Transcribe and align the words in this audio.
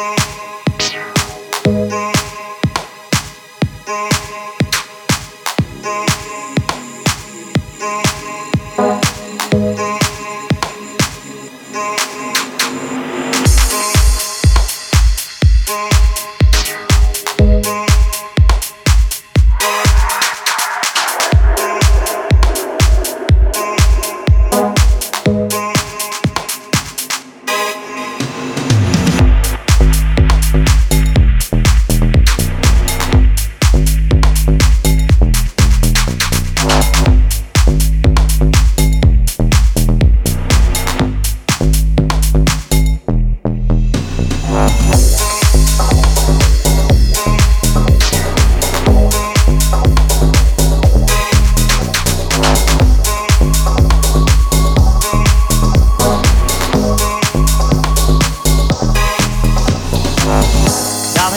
Thank 0.00 0.40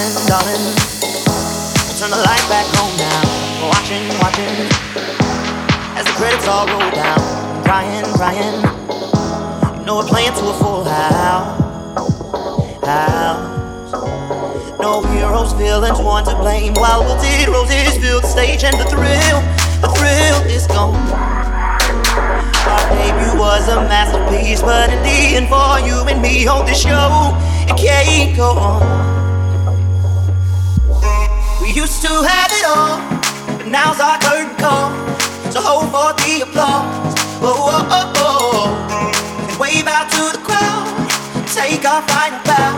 darling, 0.03 0.27
darling. 0.27 0.75
Turn 1.95 2.11
the 2.11 2.19
light 2.19 2.43
back 2.49 2.67
on 2.81 2.91
now. 2.97 3.23
We're 3.61 3.69
watching, 3.69 4.03
watching. 4.19 4.67
As 5.95 6.03
the 6.05 6.11
credits 6.17 6.47
all 6.47 6.67
roll 6.67 6.91
down. 6.91 7.19
Crying, 7.63 8.03
crying. 8.15 8.59
You 9.79 9.85
know 9.85 9.97
we're 9.97 10.07
playing 10.07 10.33
to 10.33 10.49
a 10.49 10.53
full 10.59 10.83
house. 10.83 11.59
House. 12.83 13.91
No 14.81 15.01
heroes, 15.03 15.53
villains, 15.53 15.99
one 15.99 16.25
to 16.25 16.35
blame. 16.35 16.73
While 16.73 17.03
wilted 17.05 17.47
roses 17.47 17.97
fill 17.97 18.19
the 18.19 18.27
stage 18.27 18.63
and 18.65 18.77
the 18.77 18.85
thrill, 18.85 19.39
the 19.79 19.87
thrill 19.95 20.41
is 20.51 20.67
gone. 20.67 20.95
Our 22.67 22.89
debut 22.91 23.39
was 23.39 23.69
a 23.69 23.75
masterpiece, 23.87 24.61
but 24.61 24.89
in 24.89 25.01
the 25.03 25.37
end, 25.37 25.47
for 25.47 25.79
you 25.87 26.03
and 26.09 26.21
me, 26.21 26.45
on 26.47 26.65
this 26.65 26.81
show, 26.81 27.31
it 27.69 27.77
can't 27.77 28.35
go 28.35 28.51
on 28.51 29.22
used 31.75 32.03
to 32.03 32.07
have 32.07 32.51
it 32.53 32.65
all, 32.69 33.01
but 33.57 33.65
now's 33.65 33.99
our 33.99 34.19
curtain 34.19 34.55
call. 34.57 34.93
So 35.51 35.59
hold 35.59 35.89
for 35.89 36.13
the 36.21 36.41
applause. 36.45 37.13
Oh, 37.41 37.49
oh, 37.49 37.87
oh, 37.89 38.13
oh. 38.15 39.49
And 39.49 39.59
wave 39.59 39.87
out 39.87 40.09
to 40.11 40.37
the 40.37 40.43
crowd. 40.45 40.85
Take 41.49 41.83
our 41.85 42.03
final 42.03 42.39
bow. 42.45 42.77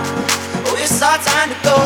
Oh, 0.67 0.77
it's 0.79 1.01
our 1.01 1.17
time 1.17 1.49
to 1.49 1.59
go. 1.63 1.84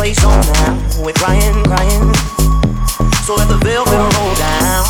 Place 0.00 0.24
on 0.24 0.40
now. 0.40 1.04
We're 1.04 1.12
crying, 1.12 1.60
crying. 1.68 2.08
So 3.28 3.36
let 3.36 3.52
the 3.52 3.60
velvet 3.60 3.92
roll 3.92 4.34
down, 4.40 4.88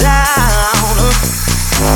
down. 0.00 0.96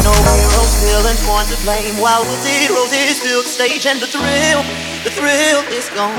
No 0.05 0.13
heroes, 0.13 0.75
villains, 0.85 1.25
one 1.25 1.47
to 1.49 1.57
blame. 1.65 1.97
While 1.97 2.25
the 2.25 2.37
zeros 2.45 2.93
is 2.93 3.17
still 3.17 3.41
the 3.41 3.49
stage, 3.49 3.87
and 3.87 3.99
the 4.03 4.07
thrill, 4.07 4.61
the 5.01 5.09
thrill 5.17 5.65
is 5.73 5.89
gone. 5.97 6.13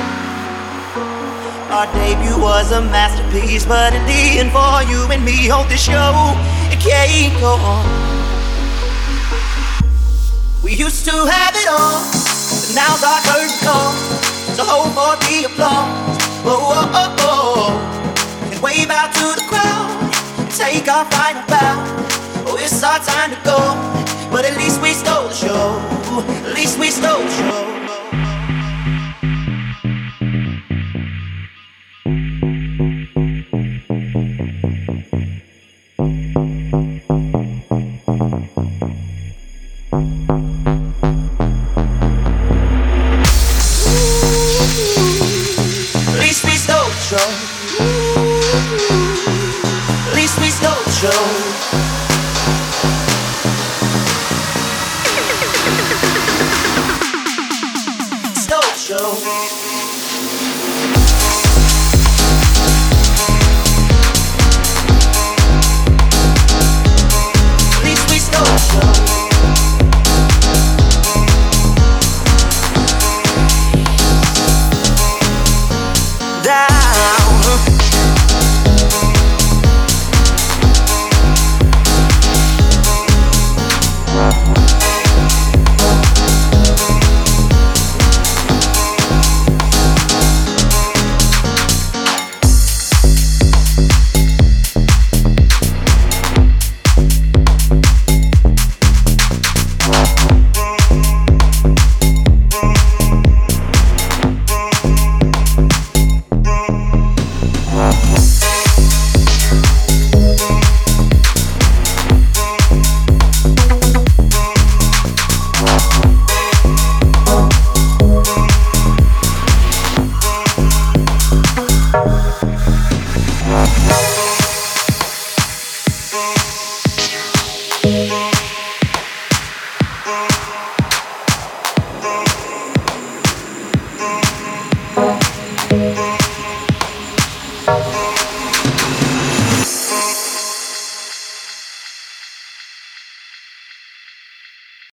Our 1.69 1.85
debut 1.93 2.41
was 2.41 2.71
a 2.71 2.81
masterpiece, 2.81 3.67
but 3.67 3.93
in 3.93 4.03
the 4.07 4.41
end, 4.41 4.49
for 4.49 4.81
you 4.89 5.05
and 5.11 5.23
me, 5.23 5.45
hold 5.49 5.69
this 5.69 5.85
show, 5.85 6.33
it 6.73 6.81
can't 6.81 7.39
go 7.39 7.53
on. 7.61 7.85
We 10.63 10.73
used 10.73 11.05
to 11.05 11.13
have 11.13 11.53
it 11.53 11.69
all, 11.69 12.01
but 12.49 12.73
now's 12.73 13.03
our 13.03 13.21
curtain 13.21 13.53
call. 13.61 14.32
So 14.55 14.63
hold 14.65 14.91
for 14.93 15.15
the 15.23 15.45
applause. 15.45 16.19
Whoa, 16.43 16.57
oh, 16.59 16.91
oh, 17.01 17.15
oh. 17.19 18.49
And 18.51 18.61
wave 18.61 18.89
out 18.89 19.13
to 19.13 19.27
the 19.39 19.45
crowd. 19.47 19.87
Take 20.51 20.87
our 20.87 21.05
final 21.05 21.43
bow. 21.47 21.75
Oh, 22.47 22.57
it's 22.59 22.83
our 22.83 22.99
time 22.99 23.31
to 23.31 23.39
go. 23.43 23.57
But 24.31 24.45
at 24.45 24.57
least 24.57 24.81
we 24.81 24.93
stole 24.93 25.27
the 25.27 25.33
show. 25.33 25.79
At 26.47 26.53
least 26.53 26.77
we 26.77 26.89
stole 26.91 27.23
the 27.23 27.29
show. 27.29 27.73